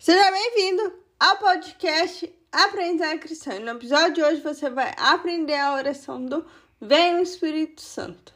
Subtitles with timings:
[0.00, 3.56] Seja bem-vindo ao podcast Aprender Cristão.
[3.56, 6.46] E no episódio de hoje você vai aprender a oração do
[6.80, 8.32] Vem o Espírito Santo.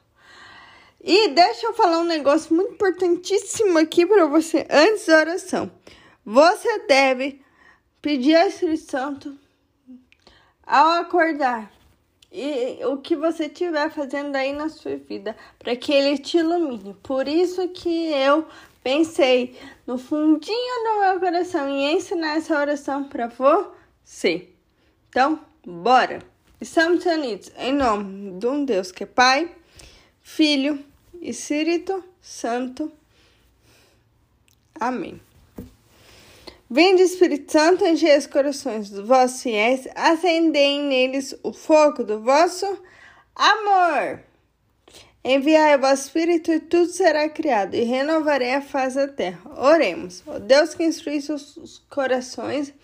[1.01, 5.71] E deixa eu falar um negócio muito importantíssimo aqui para você antes da oração.
[6.27, 7.41] Você deve
[8.03, 9.39] pedir ao Espírito Santo
[10.67, 11.73] ao acordar
[12.33, 16.97] e o que você estiver fazendo aí na sua vida, para que ele te ilumine.
[17.05, 18.49] Por isso que eu
[18.83, 24.49] pensei no fundinho do meu coração em ensinar essa oração para você.
[25.09, 26.21] Então, bora!
[26.61, 29.51] Estamos unidos em nome de um Deus que é Pai,
[30.23, 30.85] Filho
[31.21, 32.93] e Espírito Santo.
[34.79, 35.21] Amém.
[36.71, 42.65] Vinde, Espírito Santo, enchei os corações dos vossos fiéis, acendei neles o fogo do vosso
[43.35, 44.21] amor.
[45.25, 49.41] Enviai o vosso Espírito e tudo será criado, e renovarei a face da terra.
[49.57, 50.23] Oremos.
[50.27, 52.75] Ó Deus que instruísse os corações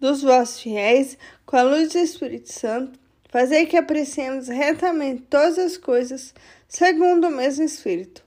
[0.00, 2.98] dos vossos fiéis com a luz do Espírito Santo,
[3.30, 6.34] fazei que apreciemos retamente todas as coisas
[6.68, 8.22] segundo o mesmo Espírito,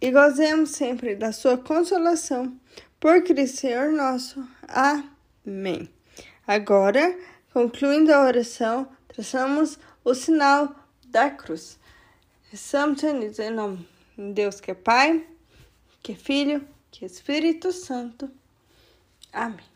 [0.00, 2.54] e gozemos sempre da sua consolação
[3.00, 4.46] por Cristo Senhor nosso.
[4.68, 5.88] Amém.
[6.46, 7.16] Agora,
[7.52, 10.74] concluindo a oração, traçamos o sinal
[11.06, 11.78] da cruz.
[13.02, 15.26] Unidos em nome de Deus que é Pai,
[16.02, 18.30] que é Filho, que é Espírito Santo.
[19.32, 19.73] Amém.